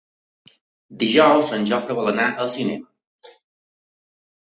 [1.03, 3.31] Dijous en Jofre vol anar al cinema.